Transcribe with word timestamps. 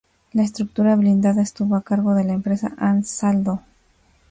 La 0.33 0.41
estructura 0.41 0.95
blindada 0.95 1.43
estuvo 1.43 1.75
a 1.75 1.83
cargo 1.83 2.15
de 2.15 2.23
la 2.23 2.33
empresa 2.33 2.73
Ansaldo. 2.79 3.61